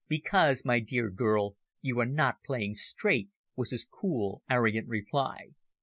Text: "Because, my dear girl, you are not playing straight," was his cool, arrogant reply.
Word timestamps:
"Because, 0.07 0.65
my 0.65 0.79
dear 0.79 1.11
girl, 1.11 1.57
you 1.79 1.99
are 1.99 2.07
not 2.07 2.37
playing 2.43 2.73
straight," 2.73 3.29
was 3.55 3.69
his 3.69 3.85
cool, 3.85 4.41
arrogant 4.49 4.87
reply. 4.87 5.49